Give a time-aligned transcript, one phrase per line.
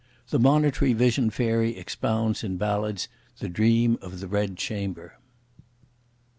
[0.29, 3.07] The Monitory Vision Fairy expounds, in ballads,
[3.37, 5.19] the Dream of the Red Chamber.